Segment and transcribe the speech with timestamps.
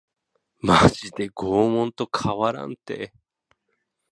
[0.61, 3.13] マジで拷問と変わらんて